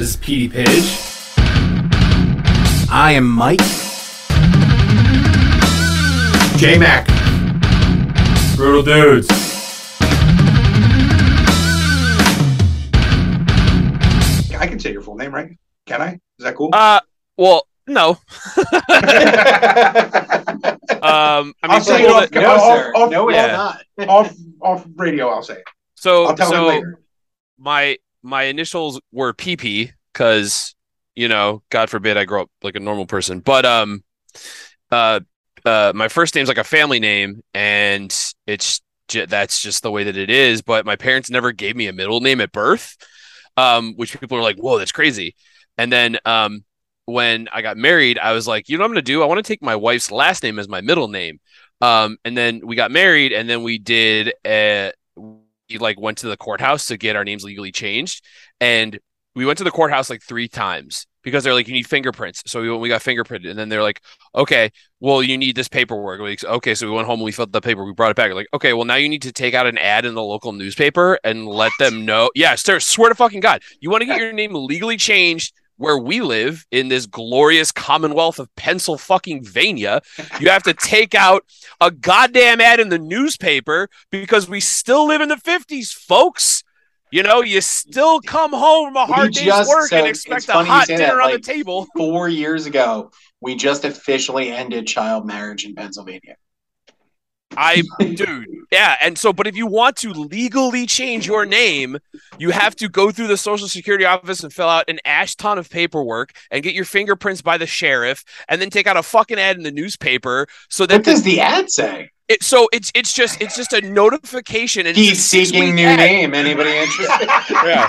[0.00, 0.96] This is Petey Pidge.
[2.90, 3.60] I am Mike.
[6.56, 7.06] J Mac.
[8.56, 9.28] Brutal Dudes.
[14.58, 15.58] I can say your full name, right?
[15.84, 16.12] Can I?
[16.14, 16.70] Is that cool?
[16.72, 17.00] Uh,
[17.36, 18.16] well, no.
[21.02, 22.92] Um, I mean, I'll say it off, that- No, off, sir.
[22.94, 23.46] off, no, yeah.
[23.96, 24.08] not.
[24.08, 25.28] off, off radio.
[25.28, 25.64] I'll say it.
[25.94, 27.00] so I'll tell so him later.
[27.58, 30.74] my my initials were PP because
[31.14, 33.40] you know, God forbid I grow up like a normal person.
[33.40, 34.02] But um,
[34.90, 35.20] uh,
[35.64, 38.14] uh, my first name's like a family name, and
[38.46, 40.62] it's ju- that's just the way that it is.
[40.62, 42.96] But my parents never gave me a middle name at birth,
[43.56, 45.34] um, which people are like, "Whoa, that's crazy."
[45.76, 46.64] And then um,
[47.06, 49.22] when I got married, I was like, you know what I'm gonna do?
[49.22, 51.40] I want to take my wife's last name as my middle name.
[51.80, 54.92] Um, and then we got married, and then we did a
[55.70, 58.24] we like went to the courthouse to get our names legally changed,
[58.60, 58.98] and
[59.34, 62.42] we went to the courthouse like three times because they're like, you need fingerprints.
[62.46, 64.00] So we we got fingerprinted, and then they're like,
[64.34, 66.20] okay, well, you need this paperwork.
[66.20, 67.84] Like, okay, so we went home and we filled the paper.
[67.84, 68.28] We brought it back.
[68.28, 70.52] We're like, okay, well, now you need to take out an ad in the local
[70.52, 72.30] newspaper and let them know.
[72.34, 75.96] Yeah, sir, swear to fucking God, you want to get your name legally changed where
[75.96, 80.02] we live in this glorious Commonwealth of Pennsylvania.
[80.38, 81.46] You have to take out
[81.80, 86.62] a goddamn ad in the newspaper because we still live in the 50s, folks.
[87.10, 90.06] You know, you still come home from a We hard day's just- work so and
[90.06, 91.86] expect a hot dinner that, on the table.
[91.96, 96.36] Four years ago, we just officially ended child marriage in Pennsylvania.
[97.56, 98.96] I, dude, yeah.
[99.02, 101.98] And so, but if you want to legally change your name,
[102.38, 105.58] you have to go through the social security office and fill out an ash ton
[105.58, 109.38] of paperwork and get your fingerprints by the sheriff and then take out a fucking
[109.38, 112.10] ad in the newspaper so that What does the ad say?
[112.28, 115.98] it, so it's it's just it's just a notification and He's seeking new ad.
[115.98, 116.34] name.
[116.34, 117.28] Anybody interested?
[117.64, 117.88] Yeah.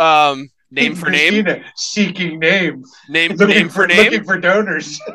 [0.00, 1.46] Um, name for name,
[1.76, 2.82] seeking name.
[3.08, 4.04] name Looking name for name.
[4.10, 5.00] Looking for donors.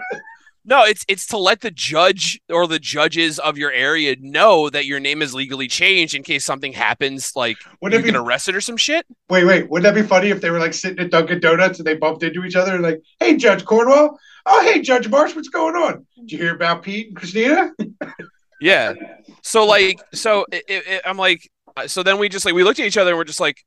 [0.66, 4.86] No, it's it's to let the judge or the judges of your area know that
[4.86, 8.56] your name is legally changed in case something happens, like Wouldn't you it get arrested
[8.56, 9.06] or some shit.
[9.30, 9.70] wait, wait.
[9.70, 12.24] Wouldn't that be funny if they were like sitting at Dunkin' Donuts and they bumped
[12.24, 12.74] into each other?
[12.74, 14.18] And like, hey, Judge Cornwall.
[14.46, 15.36] Oh, hey, Judge Marsh.
[15.36, 16.06] What's going on?
[16.18, 17.72] Did you hear about Pete and Christina?
[18.62, 18.94] Yeah.
[19.42, 22.64] So like, so it, it, it- I'm like, uh, so then we just like we
[22.64, 23.58] looked at each other and we're just like,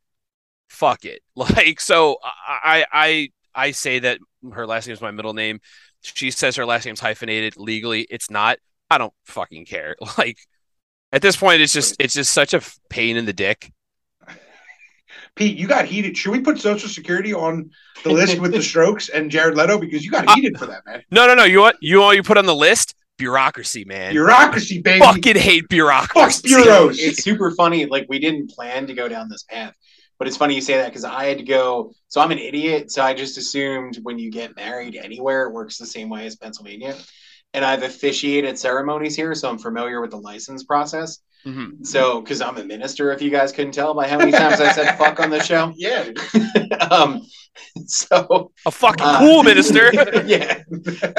[0.71, 1.21] fuck it.
[1.37, 4.19] Like, so I I I say that
[4.53, 5.61] her last name is my middle name.
[6.03, 8.07] She says her last name's hyphenated legally.
[8.11, 8.59] It's not.
[8.91, 9.97] I don't fucking care.
[10.19, 10.39] Like,
[11.13, 13.73] at this point, it's just it's just such a pain in the dick.
[15.35, 16.17] Pete, you got heated.
[16.17, 17.71] Should we put Social Security on
[18.05, 21.03] the list with the Strokes and Jared Leto because you got heated for that, man?
[21.11, 21.45] No, no, no.
[21.45, 24.13] You want you all you put on the list bureaucracy, man.
[24.13, 25.01] Bureaucracy, baby.
[25.01, 26.49] fucking hate bureaucracy.
[26.49, 26.99] Fuck bureaus.
[26.99, 27.87] it's super funny.
[27.87, 29.75] Like we didn't plan to go down this path,
[30.19, 31.93] but it's funny you say that because I had to go.
[32.09, 32.91] So I'm an idiot.
[32.91, 36.37] So I just assumed when you get married anywhere, it works the same way as
[36.37, 36.95] Pennsylvania.
[37.55, 41.21] And I've officiated ceremonies here, so I'm familiar with the license process.
[41.47, 41.87] Mhm.
[41.87, 44.73] So, because I'm a minister, if you guys couldn't tell by how many times I
[44.73, 46.11] said "fuck" on the show, Yeah.
[46.91, 47.23] um,
[47.87, 49.91] so A fucking Uh, cool minister.
[50.27, 50.63] yeah.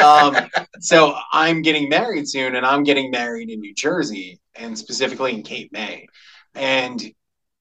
[0.03, 0.35] Um,
[0.81, 5.43] so I'm getting married soon, and I'm getting married in New Jersey, and specifically in
[5.43, 6.07] Cape May.
[6.55, 7.01] And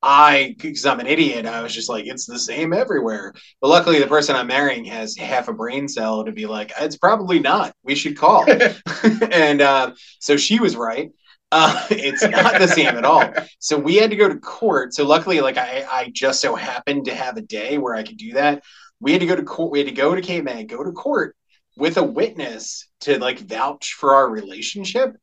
[0.03, 3.33] I, because I'm an idiot, I was just like, it's the same everywhere.
[3.61, 6.97] But luckily, the person I'm marrying has half a brain cell to be like, it's
[6.97, 7.75] probably not.
[7.83, 8.45] We should call.
[9.33, 11.11] and uh, so she was right.
[11.53, 13.33] Uh, it's not the same at all.
[13.59, 14.95] So we had to go to court.
[14.95, 18.19] So luckily, like I, I just so happened to have a day where I could
[18.19, 18.63] do that.
[19.01, 19.73] We had to go to court.
[19.73, 21.37] We had to go to May, go to court
[21.77, 25.17] with a witness to like vouch for our relationship.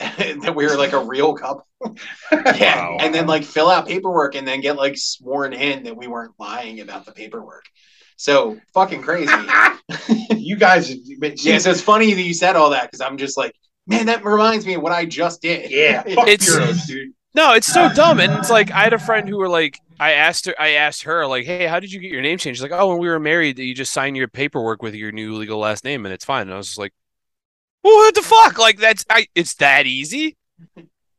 [0.18, 1.66] that we were like a real couple.
[2.32, 2.76] yeah.
[2.76, 2.96] Wow.
[3.00, 6.32] And then like fill out paperwork and then get like sworn in that we weren't
[6.38, 7.64] lying about the paperwork.
[8.16, 9.32] So fucking crazy.
[10.36, 10.94] you guys,
[11.44, 13.54] yeah, so it's funny that you said all that because I'm just like,
[13.86, 15.70] man, that reminds me of what I just did.
[15.70, 17.12] yeah, fuck It's- bureaus, dude.
[17.32, 18.18] No, it's so dumb.
[18.18, 21.04] And it's like I had a friend who were like, I asked her, I asked
[21.04, 22.58] her, like, hey, how did you get your name changed?
[22.58, 25.36] She's like, oh, when we were married, you just sign your paperwork with your new
[25.36, 26.42] legal last name, and it's fine.
[26.42, 26.92] And I was just like,
[27.82, 28.58] well, what the fuck?
[28.58, 30.36] Like that's, I, it's that easy.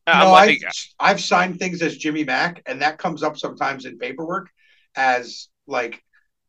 [0.07, 3.85] I'm no, like, I've, I've signed things as Jimmy Mack, and that comes up sometimes
[3.85, 4.49] in paperwork
[4.95, 6.03] as like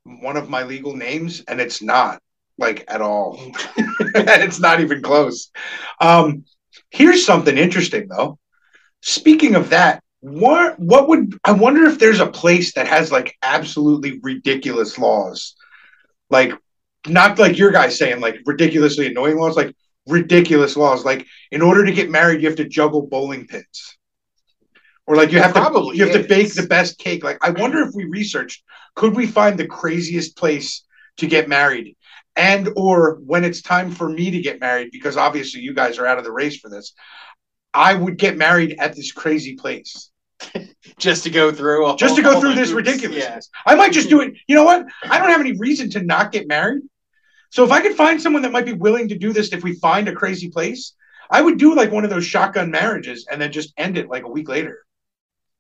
[0.05, 2.20] one of my legal names, and it's not
[2.59, 3.38] like at all.
[3.76, 5.50] and it's not even close.
[6.00, 6.44] Um,
[6.91, 8.38] here's something interesting though.
[9.00, 13.37] Speaking of that, what what would I wonder if there's a place that has like
[13.43, 15.56] absolutely ridiculous laws,
[16.31, 16.53] like
[17.08, 19.75] not like your guys saying like ridiculously annoying laws, like
[20.07, 21.05] ridiculous laws.
[21.05, 23.99] Like in order to get married, you have to juggle bowling pins.
[25.07, 27.25] Or like you have Probably to you have to bake the best cake.
[27.25, 28.63] Like I wonder if we researched,
[28.95, 30.85] could we find the craziest place
[31.19, 31.97] to get married?
[32.37, 36.07] And or when it's time for me to get married, because obviously you guys are
[36.07, 36.95] out of the race for this,
[37.75, 40.11] I would get married at this crazy place.
[40.99, 42.89] just to go through Just to go through this hoops.
[42.89, 43.49] ridiculousness.
[43.67, 44.35] I might just do it.
[44.47, 44.87] You know what?
[45.05, 46.83] I don't have any reason to not get married.
[47.53, 49.75] So if I could find someone that might be willing to do this if we
[49.75, 50.95] find a crazy place,
[51.31, 54.25] I would do like one of those shotgun marriages and then just end it like
[54.25, 54.79] a week later.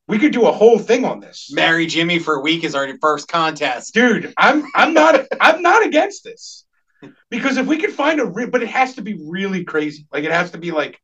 [0.08, 1.50] We could do a whole thing on this.
[1.52, 3.92] Marry Jimmy for a week is our first contest.
[3.92, 6.64] Dude, I'm I'm not I'm not against this.
[7.28, 10.06] Because if we could find a re- but it has to be really crazy.
[10.10, 10.98] Like it has to be like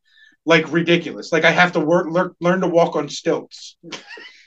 [0.46, 1.32] like ridiculous.
[1.32, 3.76] Like I have to work learn, learn to walk on stilts.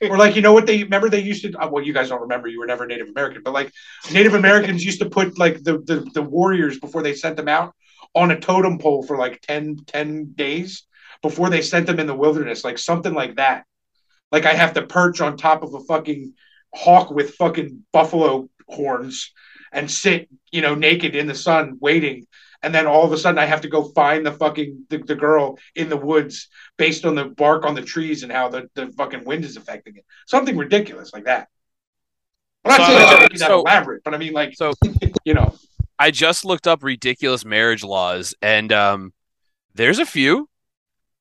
[0.09, 2.21] Or like you know what they remember they used to uh, well you guys don't
[2.21, 3.71] remember you were never Native American but like
[4.12, 7.74] Native Americans used to put like the, the the warriors before they sent them out
[8.15, 10.83] on a totem pole for like 10 10 days
[11.21, 13.65] before they sent them in the wilderness like something like that.
[14.31, 16.33] Like I have to perch on top of a fucking
[16.74, 19.31] hawk with fucking buffalo horns
[19.71, 22.25] and sit, you know, naked in the sun waiting.
[22.63, 25.16] And then all of a sudden I have to go find the fucking the, the
[25.16, 26.48] girl in the woods
[26.78, 29.96] based on the bark on the trees and how the, the fucking wind is affecting
[29.96, 30.06] it.
[30.28, 31.48] Something ridiculous like that.
[32.63, 34.74] I'm not So, saying uh, that so- elaborate, but I mean like So
[35.25, 35.56] you know.
[35.98, 39.14] I just looked up ridiculous marriage laws, and um,
[39.75, 40.50] there's a few.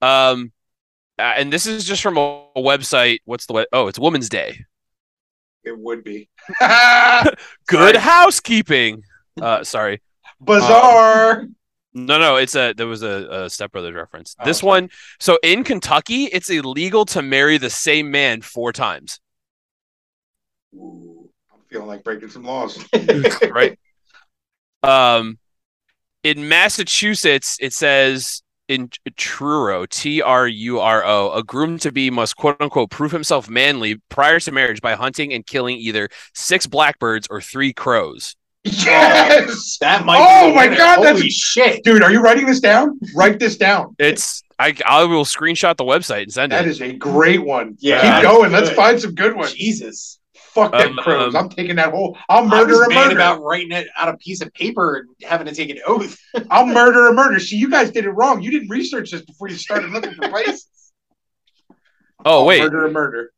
[0.00, 0.52] Um,
[1.18, 3.18] uh, and this is just from a, a website.
[3.26, 3.66] What's the web?
[3.72, 4.64] Oh, it's Woman's Day.
[5.64, 6.30] It would be.
[6.60, 7.26] Good
[7.70, 7.96] Sorry.
[7.98, 9.02] housekeeping.
[9.38, 10.00] Uh, sorry.
[10.40, 11.46] Bizarre.
[11.92, 14.36] No, no, it's a there was a, a Step Brothers reference.
[14.38, 14.68] Oh, this sorry.
[14.68, 19.18] one, so in Kentucky, it's illegal to marry the same man four times.
[20.74, 22.84] Ooh, I'm feeling like breaking some laws.
[23.50, 23.76] right?
[24.82, 25.38] Um,
[26.22, 32.08] in Massachusetts, it says in Truro, T R U R O, a groom to be
[32.08, 36.68] must quote unquote prove himself manly prior to marriage by hunting and killing either six
[36.68, 38.36] blackbirds or three crows.
[38.64, 39.78] Yes.
[39.80, 40.18] That might.
[40.20, 40.76] Oh be my winner.
[40.76, 41.82] God, Holy that's- shit!
[41.84, 42.98] Dude, are you writing this down?
[43.14, 43.94] Write this down.
[43.98, 47.76] It's I I will screenshot the website and send That That is a great one.
[47.80, 48.52] Yeah, Keep going.
[48.52, 49.54] Let's find some good ones.
[49.54, 50.18] Jesus.
[50.34, 51.34] Fuck them Um, crows.
[51.36, 52.18] um, I'm taking that whole.
[52.28, 53.14] I'll I murder was a mad murder.
[53.16, 56.18] about writing it out a piece of paper and having to take an oath.
[56.50, 57.38] I'll murder a murder.
[57.38, 58.42] See, you guys did it wrong.
[58.42, 60.66] You didn't research this before you started looking for places.
[62.24, 63.32] oh I'll wait, murder a murder.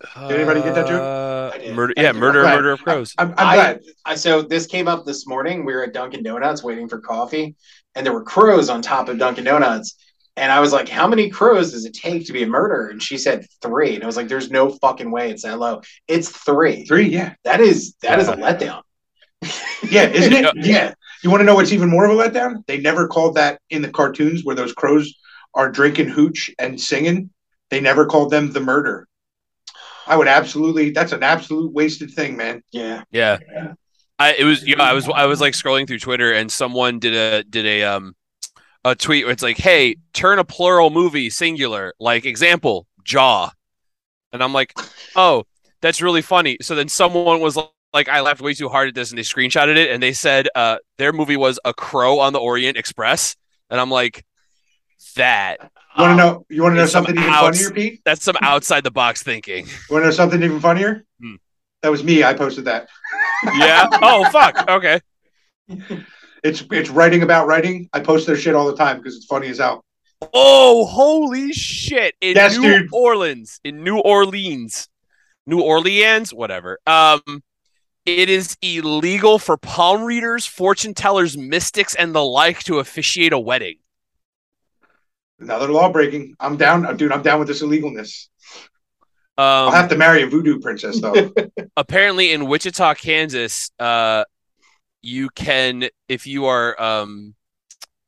[0.00, 1.00] Did anybody get that joke?
[1.00, 1.74] Uh, I did.
[1.74, 3.14] Murder, yeah, murder, I'm murder of crows.
[3.18, 3.80] I'm, I'm I- glad.
[4.04, 5.64] I so this came up this morning.
[5.64, 7.56] We were at Dunkin' Donuts waiting for coffee,
[7.94, 9.96] and there were crows on top of Dunkin' Donuts.
[10.36, 13.02] And I was like, "How many crows does it take to be a murderer?" And
[13.02, 13.96] she said three.
[13.96, 15.82] And I was like, "There's no fucking way it's that low.
[16.06, 16.84] It's three.
[16.86, 18.82] Three, yeah, That is that is a letdown."
[19.90, 20.44] yeah, isn't it?
[20.44, 20.52] Yeah.
[20.54, 20.94] Yeah.
[21.24, 22.64] You want to know what's even more of a letdown?
[22.66, 25.12] They never called that in the cartoons where those crows
[25.54, 27.30] are drinking hooch and singing.
[27.70, 29.07] They never called them the murder.
[30.08, 30.90] I would absolutely.
[30.90, 32.62] That's an absolute wasted thing, man.
[32.72, 33.04] Yeah.
[33.10, 33.38] Yeah.
[34.18, 36.98] I it was you know I was I was like scrolling through Twitter and someone
[36.98, 38.16] did a did a um
[38.84, 43.50] a tweet where it's like hey turn a plural movie singular like example Jaw
[44.32, 44.72] and I'm like
[45.14, 45.44] oh
[45.80, 47.56] that's really funny so then someone was
[47.92, 50.48] like I laughed way too hard at this and they screenshotted it and they said
[50.54, 53.36] uh their movie was A Crow on the Orient Express
[53.70, 54.24] and I'm like
[55.14, 56.46] that You want to know?
[56.48, 58.00] You want to know something even outs- funnier, Pete?
[58.04, 61.04] that's some outside the box thinking You want to know something even funnier?
[61.20, 61.34] Hmm.
[61.82, 62.22] That was me.
[62.24, 62.88] I posted that.
[63.56, 65.00] yeah oh fuck okay
[66.44, 67.88] It's it's writing about writing.
[67.92, 69.84] I post their shit all the time because it's funny as hell.
[70.32, 72.14] Oh, holy shit.
[72.20, 72.88] In Yes, New dude.
[72.92, 73.60] Orleans.
[73.64, 74.88] In New Orleans.
[75.46, 76.78] New Orleans, whatever.
[76.86, 77.20] Um
[78.06, 83.38] it is illegal for palm readers, fortune tellers, mystics, and the like to officiate a
[83.38, 83.76] wedding.
[85.40, 86.34] Another law breaking.
[86.40, 87.12] I'm down, uh, dude.
[87.12, 88.28] I'm down with this illegalness.
[89.36, 91.32] I'll Um, have to marry a voodoo princess though.
[91.76, 94.24] apparently in Wichita, Kansas, uh,
[95.00, 97.34] you can, if you are, um,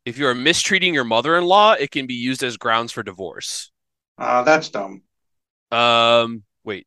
[0.04, 3.70] if you are mistreating your mother-in-law, it can be used as grounds for divorce.
[4.18, 5.02] uh, that's dumb.
[5.70, 6.86] Um, wait.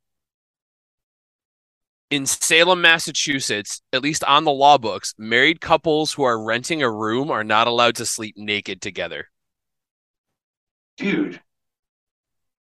[2.09, 6.91] In Salem, Massachusetts, at least on the law books, married couples who are renting a
[6.91, 9.29] room are not allowed to sleep naked together.
[10.97, 11.39] Dude.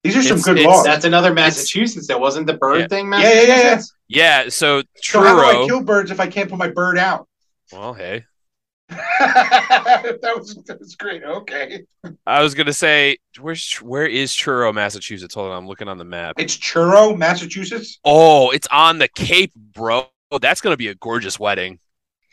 [0.03, 0.85] These are some It's- good it's- laws.
[0.85, 2.07] That's another Massachusetts.
[2.07, 2.87] That wasn't the bird Yeah.
[2.89, 3.13] thing.
[3.13, 3.83] Yeah, yeah, yeah, yeah.
[4.09, 5.67] Yeah, so so how do I Truro.
[5.67, 7.27] kill birds if I can't put my bird out?
[7.73, 8.25] Well, hey,
[8.89, 11.25] that was that was great.
[11.25, 11.83] Okay,
[12.25, 15.35] I was gonna say, where's where is Truro, Massachusetts?
[15.35, 16.37] Hold on, I'm looking on the map.
[16.39, 17.99] it's Churro, Massachusetts.
[18.05, 20.07] Oh, it's on the Cape, bro.
[20.31, 21.81] Oh, that's gonna be a gorgeous wedding.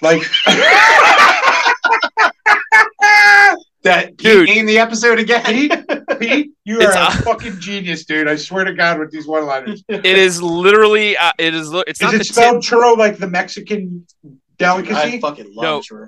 [0.01, 0.21] Like,
[3.83, 4.47] That Dude.
[4.47, 5.43] Pete named the episode again.
[5.45, 5.73] Pete,
[6.19, 8.27] Pete, you It's are a a- fucking genius, dude.
[8.29, 9.83] I swear to God, with these one-liners.
[9.89, 11.17] It is literally.
[11.17, 11.69] Uh, it is.
[11.73, 15.19] It's Is not it the spelled churro like the Mexican I delicacy?
[15.19, 15.79] fucking love No.
[15.81, 16.07] churros.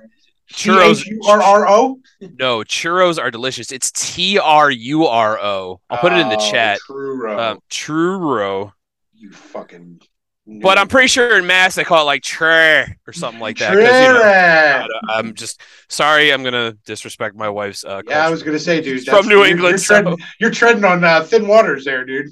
[0.53, 1.03] churros.
[1.03, 1.99] T-H-U-R-R-O?
[2.39, 3.71] No, churros are delicious.
[3.73, 5.81] It's T R U R O.
[5.89, 6.79] I'll put it in the Oh, chat.
[6.87, 7.37] Churro.
[7.39, 8.71] Um, churro.
[9.15, 9.99] you fucking.
[10.47, 13.73] But I'm pretty sure in mass they call it like tre or something like that.
[13.73, 15.59] you know, I'm just
[15.89, 16.31] sorry.
[16.31, 17.83] I'm gonna disrespect my wife's.
[17.83, 19.03] Uh, Yeah, I was gonna say, dude.
[19.05, 22.27] From New you're- England, You're so- treading, you're treading on uh, thin waters there, dude.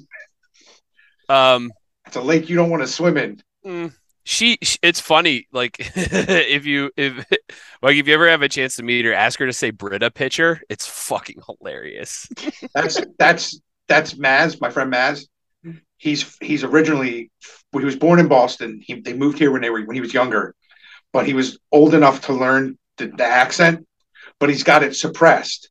[1.28, 1.72] Um,
[2.06, 3.42] It's a lake you don't want to swim in.
[3.66, 3.92] mm,
[4.24, 5.48] she, It's funny.
[5.52, 7.16] Like if you if
[7.82, 10.10] like if you ever have a chance to meet her, ask her to say Brita
[10.10, 10.60] pitcher.
[10.68, 12.28] It's fucking hilarious.
[12.74, 15.26] That's that's that's Maz, my friend Maz.
[16.04, 17.30] He's he's originally
[17.70, 18.80] when he was born in Boston.
[18.86, 20.54] He they moved here when they were when he was younger,
[21.14, 23.86] but he was old enough to learn the, the accent,
[24.40, 25.70] but he's got it suppressed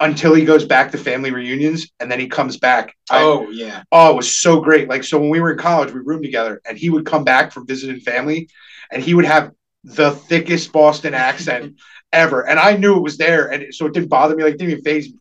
[0.00, 2.94] until he goes back to family reunions, and then he comes back.
[3.10, 3.82] I- Oh yeah.
[3.92, 4.88] Oh, it was so great.
[4.88, 7.52] Like, so when we were in college, we roomed together, and he would come back
[7.52, 8.48] from visiting family,
[8.92, 9.52] and he would have
[9.84, 11.74] the thickest Boston accent
[12.12, 12.46] ever.
[12.48, 14.58] And I knew it was there, and it- so it didn't bother me, like, it
[14.58, 15.18] didn't even phase me.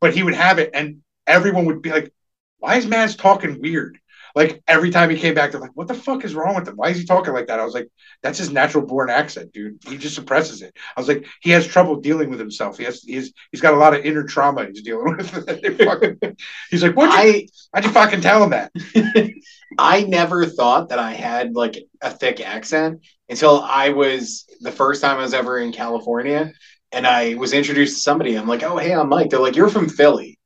[0.00, 2.12] But he would have it, and everyone would be like,
[2.58, 3.98] why is Maz talking weird?
[4.34, 6.76] Like, every time he came back, they're like, what the fuck is wrong with him?
[6.76, 7.58] Why is he talking like that?
[7.58, 7.88] I was like,
[8.22, 9.78] that's his natural born accent, dude.
[9.88, 10.76] He just suppresses it.
[10.96, 12.78] I was like, he has trouble dealing with himself.
[12.78, 15.30] He has, he's, he's got a lot of inner trauma he's dealing with.
[15.78, 16.36] Fucking-
[16.70, 17.10] he's like, what?
[17.12, 18.70] I How'd you fucking tell him that?
[19.78, 25.02] I never thought that I had like a thick accent until I was the first
[25.02, 26.52] time I was ever in California
[26.92, 28.36] and I was introduced to somebody.
[28.36, 29.30] I'm like, oh hey, I'm Mike.
[29.30, 30.37] They're like, you're from Philly.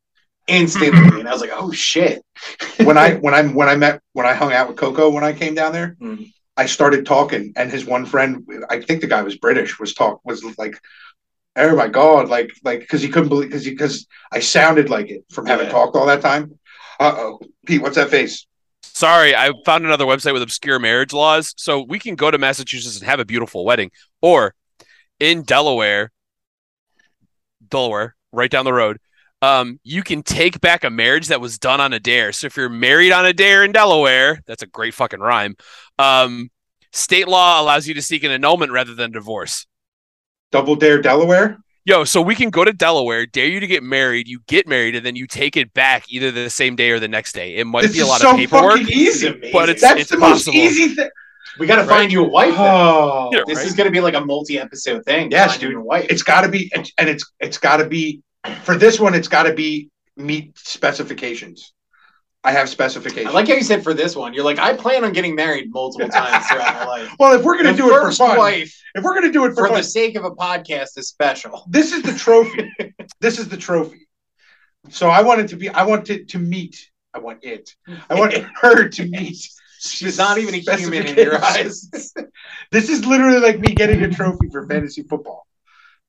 [0.49, 1.21] Instantly.
[1.21, 2.23] and I was like, oh shit.
[2.85, 5.33] When I when I when I met when I hung out with Coco when I
[5.33, 6.33] came down there, Mm.
[6.57, 10.21] I started talking, and his one friend, I think the guy was British, was talk
[10.25, 10.79] was like,
[11.57, 15.09] oh my god, like like because he couldn't believe because he because I sounded like
[15.11, 15.73] it from having Yeah.
[15.73, 16.59] talked all that time.
[17.01, 18.47] Uh oh, Pete, what's that face?
[18.83, 21.55] Sorry, I found another website with obscure marriage laws.
[21.57, 24.55] So we can go to Massachusetts and have a beautiful wedding, or
[25.19, 26.11] in Delaware,
[27.69, 28.99] Delaware, right down the road.
[29.43, 32.33] Um, you can take back a marriage that was done on a dare.
[32.33, 35.57] So if you're married on a dare in Delaware, that's a great fucking rhyme.
[35.99, 36.51] Um,
[36.93, 39.67] state law allows you to seek an annulment rather than divorce.
[40.53, 41.59] Double Dare Delaware.
[41.85, 44.95] Yo, so we can go to Delaware, dare you to get married, you get married,
[44.95, 47.57] and then you take it back either the same day or the next day.
[47.57, 48.79] It might This be a lot so of paperwork.
[48.79, 49.31] fucking easy.
[49.53, 50.53] but it's- That's the possible.
[50.53, 51.09] most easy thing.
[51.59, 51.89] We gotta Right.
[51.89, 52.51] find you a wife.
[52.55, 52.61] then.
[52.61, 53.67] Oh, Yeah, This right?
[53.67, 55.33] is gonna be like a multi-episode thing.
[55.33, 55.73] Yes, finding dude.
[55.73, 56.07] your wife.
[56.09, 58.23] it's got to be, and it's it's got to be
[58.65, 59.15] for this one.
[59.15, 61.73] It's got to be meet specifications.
[62.45, 63.33] I have I specifications.
[63.35, 66.09] like how you said for this one, you're like, I plan on getting married multiple
[66.13, 67.11] times throughout my life.
[67.21, 69.51] well, if we're gonna The do it for fun, wife, if we're gonna do it
[69.51, 71.65] for, for fun, the sake of a podcast, is special.
[71.71, 72.75] this is the trophy.
[73.21, 74.09] this is the trophy.
[74.89, 75.69] So I wanted to be.
[75.69, 76.91] I want to to meet.
[77.15, 77.77] I want it.
[78.11, 79.37] I want her to meet.
[79.79, 81.89] She's not even a human in your eyes.
[82.73, 85.47] This is literally like me getting a trophy for fantasy football.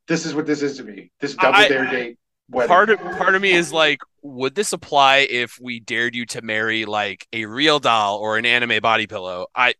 [0.08, 1.12] This is what this is to me.
[1.20, 2.18] This double I- dare date.
[2.50, 2.68] Wedding.
[2.68, 6.42] part of part of me is like, would this apply if we dared you to
[6.42, 9.48] marry like a real doll or an anime body pillow?
[9.56, 9.76] I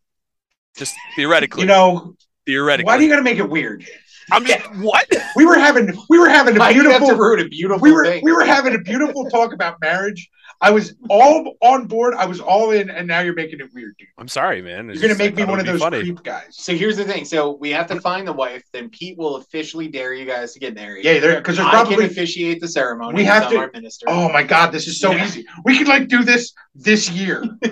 [0.76, 2.16] just theoretically, you know,
[2.46, 2.86] theoretically.
[2.86, 3.86] why do you got to make it weird?
[4.32, 5.06] I'm just what?
[5.36, 7.82] We were having we were having a Why do you have to beautiful a beautiful
[7.82, 8.24] we were thing?
[8.24, 10.30] we were having a beautiful talk about marriage.
[10.64, 12.14] I was all on board.
[12.14, 14.08] I was all in, and now you're making it weird, dude.
[14.16, 14.88] I'm sorry, man.
[14.88, 16.00] It's You're gonna make me one of those funny.
[16.00, 16.46] creep guys.
[16.52, 17.26] So here's the thing.
[17.26, 18.62] So we have to find the wife.
[18.72, 21.04] Then Pete will officially dare you guys to get married.
[21.04, 22.06] Yeah, there because there's I can probably.
[22.06, 23.14] officiate the ceremony.
[23.16, 24.06] We have to- our minister.
[24.08, 25.26] Oh my god, this is so Yeah.
[25.26, 25.44] easy.
[25.66, 27.44] We could like do this this year.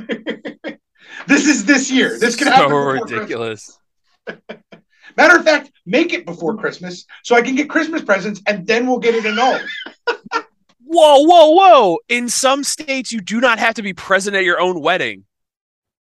[1.26, 2.18] this is this year.
[2.18, 2.68] This can so happen.
[2.68, 3.10] before Christmas.
[3.12, 3.78] ridiculous.
[5.16, 8.86] Matter of fact, make it before Christmas so I can get Christmas presents, and then
[8.86, 9.62] we'll get it annulled.
[10.92, 11.98] Whoa, whoa, whoa!
[12.10, 15.24] In some states, you do not have to be present at your own wedding.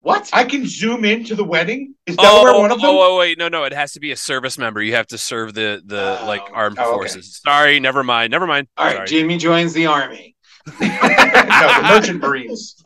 [0.02, 0.30] What?
[0.34, 1.96] I can zoom into the wedding.
[2.06, 2.90] Is Delaware oh, one of them?
[2.90, 4.82] oh, oh, wait, no, no, it has to be a service member.
[4.82, 6.28] You have to serve the the Oh.
[6.28, 6.92] like armed Oh, okay.
[6.92, 7.40] forces.
[7.42, 8.68] Sorry, never mind, never mind.
[8.76, 9.08] All right, Sorry.
[9.08, 10.36] Jimmy joins the army.
[10.68, 12.84] no, the Merchant Marines.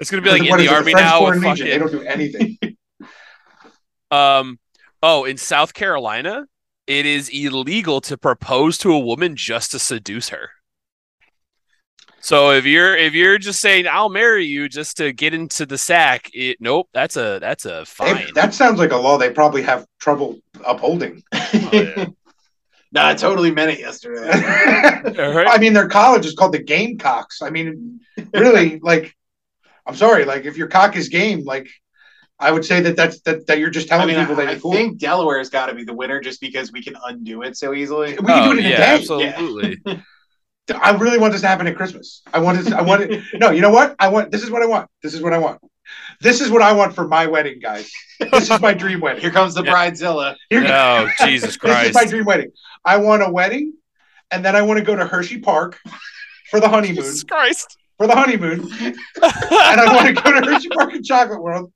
[0.00, 1.20] It's gonna be like in the army French now.
[1.20, 1.68] Foreign With Legion.
[1.68, 2.58] They don't do anything.
[4.10, 4.58] um,
[5.04, 6.46] oh, in South Carolina,
[6.88, 10.50] it is illegal to propose to a woman just to seduce her.
[12.22, 15.78] So if you're if you're just saying I'll marry you just to get into the
[15.78, 18.26] sack, it nope, that's a that's a They- fine.
[18.34, 21.22] that sounds like a law they probably have trouble upholding.
[21.32, 22.06] Oh, yeah.
[22.92, 24.28] no, I totally meant it yesterday.
[24.30, 25.46] All right.
[25.48, 27.40] I mean, their college is called the Gamecocks.
[27.42, 28.00] I mean,
[28.34, 29.14] really, like,
[29.86, 31.68] I'm sorry, like, if your cock is game, like,
[32.38, 34.48] I would say that that's that, that you're just I telling mean, people I, that
[34.48, 34.72] I you're cool.
[34.72, 38.10] think Delaware's got to be the winner just because we can undo it so easily.
[38.12, 38.94] we can Oh, do it in oh, yeah, a day.
[39.34, 39.82] absolutely.
[40.70, 42.22] I really want this to happen at Christmas.
[42.32, 42.72] I want this.
[42.72, 43.22] I want it.
[43.34, 43.96] No, you know what?
[43.98, 44.30] I want.
[44.30, 44.88] This is what I want.
[45.02, 45.60] This is what I want.
[46.20, 47.90] This is what I want for my wedding, guys.
[48.32, 49.20] This is my dream wedding.
[49.22, 49.72] Here comes the Yeah.
[49.74, 50.36] bridezilla.
[50.50, 51.80] Here, Oh, Jesus Christ!
[51.82, 52.52] this is my dream wedding.
[52.84, 53.72] I want a wedding,
[54.30, 55.78] and then I want to go to Hershey Park
[56.50, 56.96] for the honeymoon.
[57.04, 57.76] Jesus Christ.
[57.98, 61.72] For the honeymoon, and I want to go to Hershey Park and Chocolate World,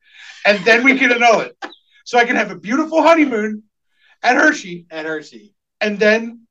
[0.47, 1.57] and then we can annul it,
[2.05, 3.65] so I can have a beautiful honeymoon
[4.23, 5.55] at Hershey, at Hershey.
[5.83, 6.47] and then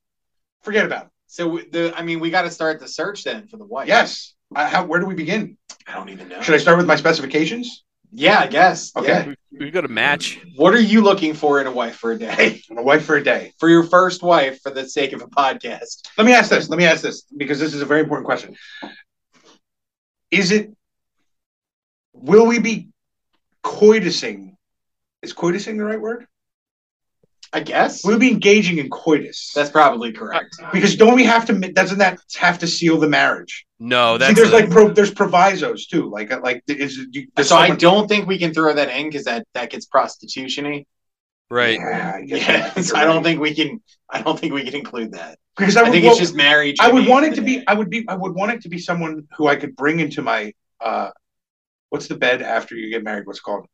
[0.62, 1.10] forget about it.
[1.34, 3.88] So the, I mean, we got to start the search then for the wife.
[3.88, 4.34] Yes.
[4.54, 5.58] I, how, where do we begin?
[5.84, 6.40] I don't even know.
[6.40, 7.82] Should I start with my specifications?
[8.12, 8.94] Yeah, I guess.
[8.94, 9.34] Okay.
[9.50, 9.58] Yeah.
[9.58, 10.40] We got a match.
[10.54, 12.62] What are you looking for in a wife for a day?
[12.70, 13.52] I'm a wife for a day.
[13.58, 16.06] For your first wife, for the sake of a podcast.
[16.16, 16.68] Let me ask this.
[16.68, 18.54] Let me ask this because this is a very important question.
[20.30, 20.70] Is it?
[22.12, 22.90] Will we be
[23.64, 24.54] coitusing?
[25.20, 26.28] Is coitusing the right word?
[27.54, 29.52] I guess we'll be engaging in coitus?
[29.54, 30.56] that's probably correct.
[30.72, 31.52] because don't we have to?
[31.72, 33.64] Doesn't that have to seal the marriage?
[33.78, 36.10] No, that's See, there's a- like pro, there's provisos too.
[36.10, 39.24] Like like is you, does So I don't think we can throw that in because
[39.24, 40.84] that that gets prostitution-y.
[41.50, 41.78] right.
[41.78, 43.24] Yeah, I, guess- Yeah, so I don't right.
[43.24, 43.80] think we can.
[44.10, 45.38] I don't think we can include that.
[45.56, 46.76] because I, I would, think well, it's just marriage.
[46.80, 47.62] I would want it to be.
[47.66, 48.04] I would be.
[48.08, 50.52] I would want it to be someone who I could bring into my.
[50.80, 51.10] uh
[51.90, 53.24] What's the bed after you get married?
[53.28, 53.66] What's called?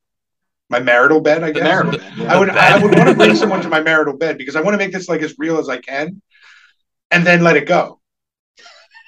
[0.70, 1.42] My marital bed.
[1.42, 1.62] I the guess.
[1.64, 1.98] marital.
[1.98, 2.32] bed, yeah.
[2.34, 2.48] I would.
[2.48, 2.56] bed.
[2.56, 4.92] I would want to bring someone to my marital bed because I want to make
[4.92, 6.22] this like as real as I can,
[7.10, 8.00] and then let it go.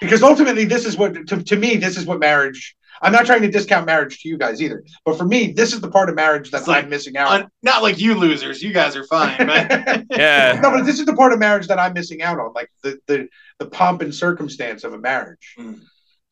[0.00, 1.76] Because ultimately, this is what to, to me.
[1.76, 2.74] This is what marriage.
[3.04, 5.80] I'm not trying to discount marriage to you guys either, but for me, this is
[5.80, 7.32] the part of marriage that like I'm missing out.
[7.42, 8.62] Un- not like you losers.
[8.62, 10.58] You guys are fine, but Yeah.
[10.62, 12.98] no, but this is the part of marriage that I'm missing out on, like the
[13.06, 13.28] the
[13.58, 15.80] the pomp and circumstance of a marriage, Mm.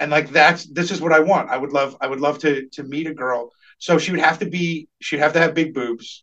[0.00, 1.50] and like that's this is what I want.
[1.50, 3.50] I would love I would love to to meet a girl.
[3.80, 6.22] So she would have to be she'd have to have big boobs,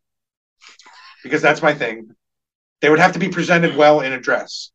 [1.24, 2.12] because that's my thing.
[2.82, 4.72] They would have to be presented well in a dress,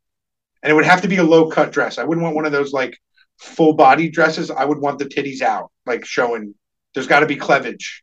[0.62, 1.96] and it would have to be a low cut dress.
[1.96, 2.98] I wouldn't want one of those like
[3.38, 4.50] full body dresses.
[4.50, 6.54] I would want the titties out, like showing.
[6.92, 8.02] There's got to be cleavage.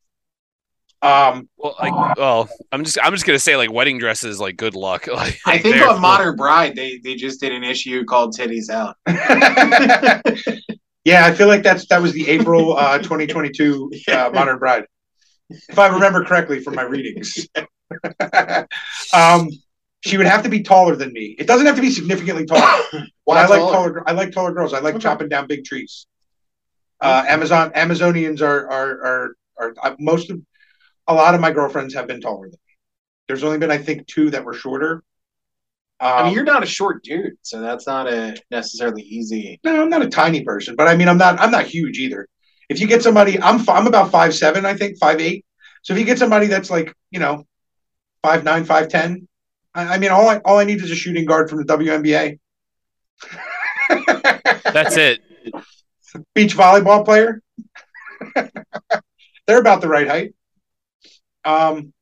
[1.01, 4.75] Um, Well, like, well, I'm just, I'm just gonna say, like, wedding dresses, like, good
[4.75, 5.08] luck.
[5.13, 8.95] Like, I think on Modern Bride they they just did an issue called "Titties Out."
[11.05, 14.85] yeah, I feel like that's that was the April uh, 2022 uh, Modern Bride,
[15.49, 17.47] if I remember correctly from my readings.
[19.13, 19.49] um,
[20.01, 21.35] she would have to be taller than me.
[21.38, 22.83] It doesn't have to be significantly taller.
[23.25, 23.73] Why I like taller?
[23.73, 24.09] taller.
[24.09, 24.73] I like taller girls.
[24.73, 25.03] I like Okay.
[25.03, 26.07] chopping down big trees.
[27.01, 30.41] Uh, Amazon Amazonians are are are are uh, most of
[31.07, 32.73] a lot of my girlfriends have been taller than me.
[33.27, 35.03] There's only been I think two that were shorter.
[36.01, 39.59] Um, I mean, you're not a short dude, so that's not a necessarily easy.
[39.65, 41.39] No, I'm not a tiny person, but I mean, I'm not.
[41.39, 42.25] I'm not huge either.
[42.69, 45.45] If you get somebody, I'm I'm about five seven, I think five eight.
[45.81, 47.43] So if you get somebody that's like you know
[48.23, 49.27] five nine, five ten,
[49.73, 52.39] I, I mean, all I all I need is a shooting guard from the WNBA.
[54.63, 55.21] That's it.
[56.33, 57.41] Beach volleyball player.
[59.47, 60.33] They're about the right height.
[61.43, 61.93] Um,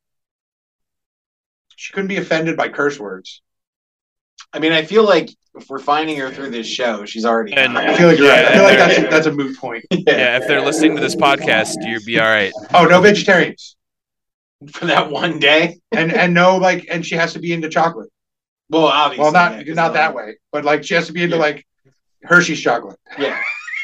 [1.76, 3.42] she couldn't be offended by curse words.
[4.54, 7.54] I mean, I feel like if we're finding her through this show, she's already.
[7.54, 8.46] And- uh, I feel like you're right.
[8.46, 9.86] I feel like that's a, that's a moot point.
[9.92, 12.54] Yeah, if they're listening to this podcast, you'll be all right.
[12.74, 13.76] Oh, no vegetarians,
[14.72, 15.80] for that one day.
[15.92, 18.10] and and no like, and she has to be into chocolate.
[18.70, 21.14] Well, obviously, Well, not yeah, 'cause not of- that way, but like she has to
[21.14, 21.42] be into Yeah.
[21.42, 21.68] like
[22.24, 23.00] Hershey's chocolate.
[23.18, 23.40] Yeah,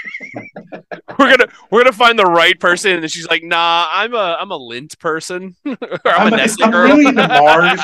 [1.19, 4.51] We're gonna, we're gonna find the right person, and she's like, "Nah, I'm a, I'm
[4.51, 7.81] a Lindt person, or I'm, I'm, a a- Nestle I'm girl." really into Mars.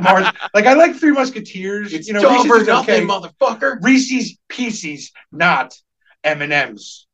[0.00, 1.92] Mars, like I like Three Musketeers.
[1.92, 3.28] it's you know, Reese's for is nothing, okay.
[3.28, 3.78] motherfucker.
[3.82, 5.74] Reese's Pieces, not
[6.24, 7.06] M and M's.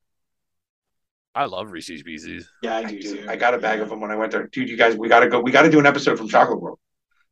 [1.34, 2.48] I love Reese's Pieces.
[2.62, 3.00] Yeah, I I do.
[3.00, 3.16] do.
[3.22, 3.26] too.
[3.28, 4.68] I got a bag of them when I went there, dude.
[4.68, 5.40] You guys, we gotta go.
[5.40, 6.78] We gotta do an episode from Chocolate World.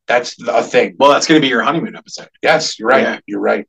[0.06, 0.94] That's the- a thing.
[0.98, 2.28] Well, that's going to be your honeymoon episode.
[2.42, 3.02] Yes, you're right.
[3.02, 3.18] Yeah.
[3.26, 3.68] You're right.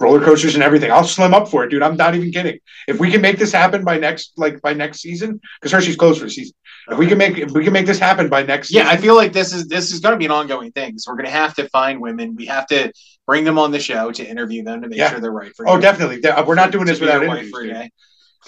[0.00, 0.90] Roller coasters and everything.
[0.90, 1.82] I'll slim up for it, dude.
[1.82, 2.58] I'm not even kidding.
[2.88, 6.18] If we can make this happen by next, like by next season, because Hershey's closed
[6.18, 6.54] for the season.
[6.88, 9.14] If we can make, if we can make this happen by next, Yeah, I feel
[9.16, 10.98] like this is this is going to be an ongoing thing.
[10.98, 12.34] So we're going to have to find women.
[12.36, 12.92] We have to
[13.26, 15.10] bring them on the show to interview them to make Yeah.
[15.10, 15.72] sure they're right for you.
[15.72, 15.80] Oh, you.
[15.82, 16.20] definitely.
[16.20, 17.50] De- We're not doing this without interviews.
[17.50, 17.72] for a dude.
[17.74, 17.90] day.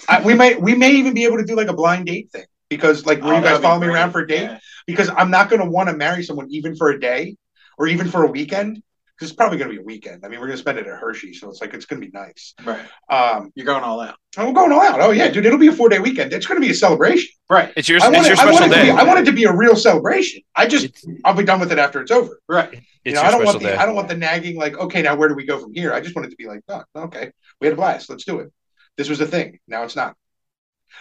[0.07, 2.45] I, we may, we may even be able to do like a blind date thing
[2.69, 4.43] because, like, where Oh, you guys that'd follow me around for a date.
[4.43, 4.59] Yeah.
[4.87, 7.35] Because I'm not going to want to marry someone even for a day
[7.77, 8.81] or even for a weekend.
[9.15, 10.25] Because it's probably going to be a weekend.
[10.25, 12.07] I mean, we're going to spend it at Hershey, so it's like it's going to
[12.07, 12.53] be nice.
[12.63, 12.79] Right.
[13.09, 14.15] Um, You're going all out.
[14.37, 15.01] and we're going all out.
[15.01, 16.31] Oh yeah, dude, it'll be a four day weekend.
[16.31, 17.29] It's going to be a celebration.
[17.49, 17.73] Right.
[17.75, 18.85] It's your, I it's want, your it, I, want special to day.
[18.93, 20.41] be, I want it to be a real celebration.
[20.55, 22.39] I just, It's, I'll be done with it after it's over.
[22.47, 22.73] Right.
[22.73, 23.75] it's you know, your I don't special want the, day.
[23.75, 25.91] I don't want the nagging like, okay, now where do we go from here?
[25.91, 27.29] I just want it to be like, oh, okay,
[27.59, 28.09] we had a blast.
[28.09, 28.53] Let's do it.
[28.95, 29.59] This was a thing.
[29.67, 30.15] Now it's not.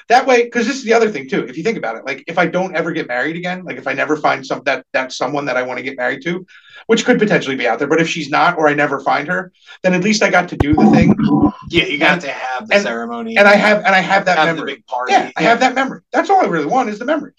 [0.09, 1.44] That way, because this is the other thing too.
[1.46, 3.87] If you think about it, like if I don't ever get married again, like if
[3.87, 6.46] I never find some that that someone that I want to get married to,
[6.87, 9.53] which could potentially be out there, but if she's not or I never find her,
[9.83, 11.14] then at least I got to do the thing,
[11.68, 14.38] Yeah, you got to have the and- ceremony and I have and I have that
[14.38, 14.74] have the memory.
[14.77, 15.12] big party.
[15.12, 16.01] Yeah, I have that memory.
[16.12, 17.33] That's all I really want is the memory.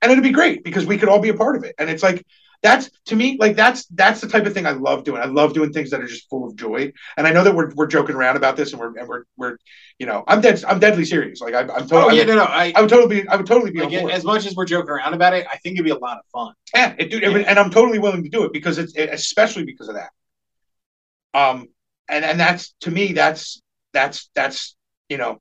[0.00, 1.74] And it'd be great because we could all be a part of it.
[1.78, 2.24] And it's like
[2.62, 5.22] that's to me like that's that's the type of thing I love doing.
[5.22, 6.92] I love doing things that are just full of joy.
[7.16, 9.58] And I know that we're we're joking around about this and we're and we're we're
[9.98, 11.40] you know I'm dead I'm deadly serious.
[11.40, 12.44] Like I, I'm Oh totally yeah, no, no.
[12.44, 14.90] I, I would totally be I would totally be on as much as we're joking
[14.90, 16.54] around about it, I think it'd be a lot of fun.
[16.74, 19.64] Yeah, it, dude, it and I'm totally willing to do it because it's it, especially
[19.64, 20.10] because of that.
[21.34, 21.68] Um,
[22.08, 24.76] and and that's to me that's that's that's
[25.08, 25.40] you know,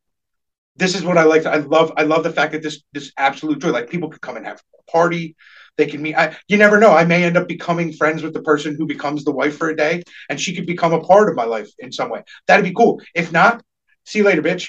[0.75, 1.45] this is what I like.
[1.45, 3.71] I love I love the fact that this this absolute joy.
[3.71, 5.35] Like people could come and have a party.
[5.77, 6.15] They can meet.
[6.15, 6.91] I, you never know.
[6.91, 9.77] I may end up becoming friends with the person who becomes the wife for a
[9.77, 12.23] day, and she could become a part of my life in some way.
[12.47, 13.01] That'd be cool.
[13.13, 13.63] If not,
[14.05, 14.65] see you later, bitch.